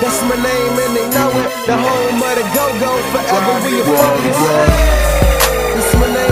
That's 0.00 0.22
my 0.22 0.36
name 0.36 0.78
and 0.78 0.96
they 0.96 1.08
know 1.10 1.30
it. 1.42 1.66
The 1.66 1.76
home 1.76 2.22
of 2.22 2.34
the 2.38 2.44
go-go 2.54 2.92
forever 3.10 3.54
we 3.66 3.80
a 3.80 3.84
focus. 3.84 4.38
That's 5.74 5.94
my 5.96 6.14
name. 6.14 6.27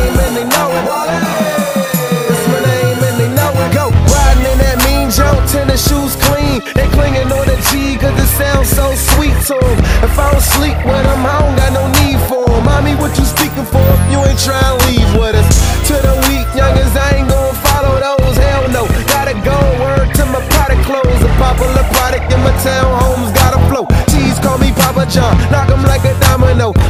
Jabba 24.96 25.12
John. 25.12 25.50
Knock 25.50 25.68
him 25.68 25.82
like 25.82 26.04
a 26.04 26.18
domino. 26.20 26.85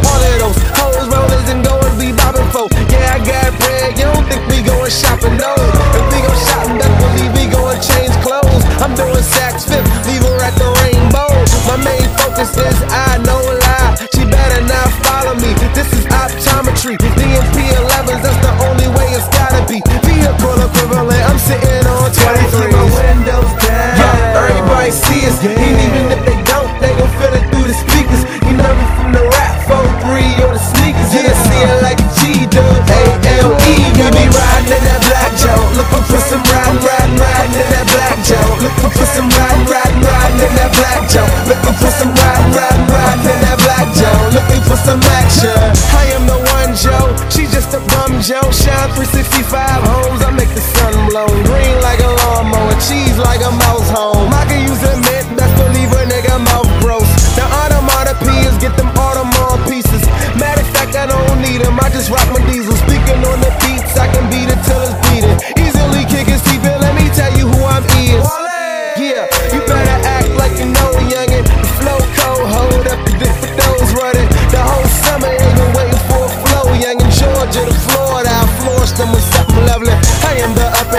Joe 48.26 48.50
shine 48.50 48.90
365 48.90 49.54
homes. 49.86 50.20
I 50.24 50.32
make 50.32 50.48
the 50.48 50.60
sun 50.60 51.08
blow. 51.10 51.45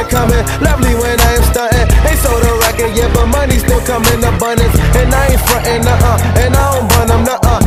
coming. 0.09 0.43
Lovely 0.63 0.95
when 0.95 1.19
I 1.19 1.31
am 1.37 1.43
stunting. 1.43 1.87
Ain't 2.07 2.19
sold 2.19 2.43
a 2.43 2.53
record 2.65 2.91
yet, 2.95 3.11
but 3.13 3.27
money 3.27 3.59
still 3.59 3.81
coming 3.83 4.23
abundance. 4.23 4.75
And 4.95 5.13
I 5.13 5.35
ain't 5.35 5.41
frontin', 5.41 5.87
uh 5.87 6.09
uh. 6.11 6.41
And 6.41 6.55
I 6.55 6.63
don't 6.73 6.87
burn 6.89 7.07
them, 7.07 7.23
uh 7.27 7.39
uh. 7.43 7.66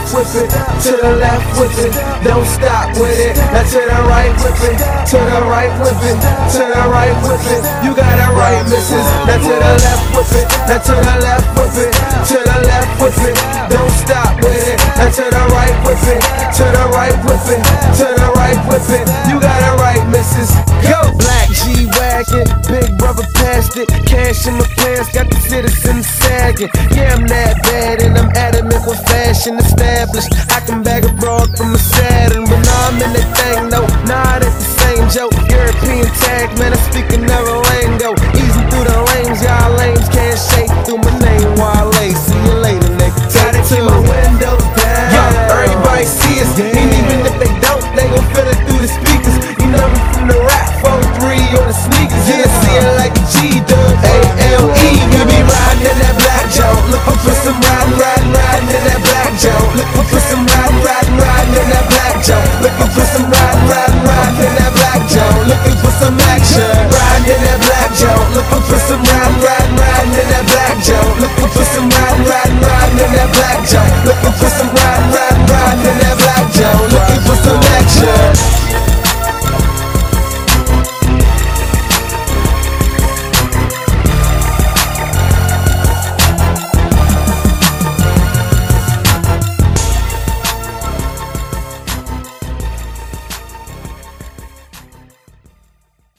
left, 0.00 0.14
whip 0.14 0.34
it. 0.34 0.50
To 0.82 0.92
the 0.96 1.16
left, 1.16 1.46
whip 1.58 1.72
it. 1.78 1.92
Don't 2.24 2.46
stop 2.46 2.96
with 2.96 3.18
it. 3.18 3.36
Now 3.52 3.64
to 3.64 3.80
the 3.80 4.00
right, 4.08 4.32
whip 4.40 4.60
it. 4.64 4.78
To 5.10 5.18
the 5.18 5.40
right, 5.44 5.72
whip 5.80 6.00
it. 6.00 6.16
To 6.56 6.62
the 6.64 6.84
right, 6.88 7.16
whip 7.24 7.44
it. 7.44 7.62
You 7.84 7.94
got 7.94 8.16
it 8.16 8.32
right, 8.32 8.62
missus. 8.68 9.06
Now 9.26 9.36
to 9.36 9.52
the 9.52 9.72
left, 9.80 10.04
whip 10.14 10.32
it. 10.32 10.46
Now 10.68 10.78
to 10.78 10.94
the 10.96 11.16
left, 11.20 11.46
whip 11.56 11.76
it. 11.76 11.92
To 12.30 12.38
the 12.40 12.58
left, 12.66 12.90
whip 13.00 13.18
it. 13.28 13.36
Don't 13.68 13.92
stop 13.92 14.36
with 14.40 14.68
it. 14.68 14.78
Now 14.96 15.10
to 15.10 15.24
the 15.28 15.44
right, 15.52 15.76
whip 15.84 16.04
it. 16.08 16.20
To 16.56 16.64
the 16.64 16.84
right, 16.92 17.16
whip 17.24 17.46
it. 17.50 17.62
To 18.00 18.06
the 18.08 18.28
right, 18.36 18.58
whip 18.68 18.88
it. 18.88 19.04
You 19.28 19.40
got 19.40 19.60
it 19.60 19.74
right, 19.80 20.02
missus. 20.08 20.50
Go. 20.86 21.00
Black 21.20 21.48
G 21.50 21.86
wagon, 21.98 22.46
big 22.68 22.96
brother 22.96 23.26
passed 23.34 23.76
it. 23.76 23.88
Cash 24.06 24.46
in 24.46 24.56
the 24.56 24.68
pants, 24.76 25.12
got 25.12 25.28
the 25.28 25.39
citizens 25.50 26.06
sagging. 26.06 26.70
Yeah, 26.94 27.18
I'm 27.18 27.26
that 27.26 27.58
bad, 27.66 28.02
and 28.06 28.14
I'm 28.16 28.30
adamant 28.38 28.86
with 28.86 29.02
fashion 29.10 29.58
established. 29.58 30.30
I 30.54 30.62
can 30.62 30.82
bag 30.86 31.04
a 31.04 31.12
broad 31.18 31.50
from 31.58 31.74
a 31.74 31.78
Saturn, 31.78 32.44
but 32.46 32.62
nah, 32.62 32.86
I'm 32.86 33.02
in 33.02 33.10
that 33.18 33.28
thing, 33.34 33.66
no, 33.66 33.82
not 34.06 34.46
it's 34.46 34.46
at 34.46 34.54
the 34.62 34.70
same 34.78 35.04
joke. 35.10 35.34
European 35.50 36.06
tag, 36.22 36.54
man, 36.54 36.70
I'm 36.70 36.82
speaking 36.86 37.26
another 37.26 37.58
lingo. 37.66 38.14
Easy 38.38 38.62
through 38.70 38.86
the 38.86 38.98
lanes, 39.10 39.42
y'all 39.42 39.74
lanes 39.74 40.06